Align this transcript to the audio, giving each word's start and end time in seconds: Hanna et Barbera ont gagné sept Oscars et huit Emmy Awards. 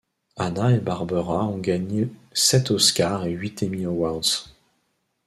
Hanna 0.35 0.71
et 0.71 0.79
Barbera 0.79 1.45
ont 1.45 1.59
gagné 1.59 2.09
sept 2.33 2.71
Oscars 2.71 3.27
et 3.27 3.29
huit 3.33 3.61
Emmy 3.61 3.85
Awards. 3.85 4.49